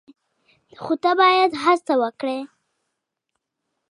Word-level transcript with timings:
خو 0.81 0.93
ته 1.03 1.11
باید 1.21 1.51
هڅه 1.63 1.93
وکړې! 2.01 2.39